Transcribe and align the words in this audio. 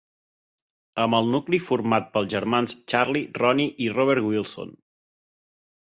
Amb 1.03 1.17
el 1.17 1.29
nucli 1.35 1.59
format 1.67 2.09
pels 2.17 2.31
germans 2.35 2.75
Charlie, 2.95 3.25
Ronnie 3.45 3.79
i 3.89 3.95
Robert 3.99 4.29
Wilson. 4.33 4.77